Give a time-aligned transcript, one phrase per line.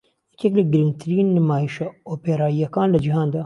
[0.33, 3.39] یەکێک لە گرنگترین نمایشە ئۆپێراییەکان لە جیهاندا